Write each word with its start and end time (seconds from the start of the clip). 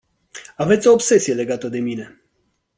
Aveți 0.55 0.87
o 0.87 0.91
obsesie 0.91 1.33
legată 1.33 1.67
de 1.69 1.79
mine. 1.79 2.21